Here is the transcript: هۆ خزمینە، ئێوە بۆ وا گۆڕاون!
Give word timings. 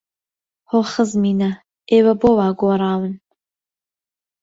هۆ 0.71 0.79
خزمینە، 0.91 1.51
ئێوە 1.91 2.13
بۆ 2.21 2.29
وا 2.37 2.47
گۆڕاون! 2.59 3.13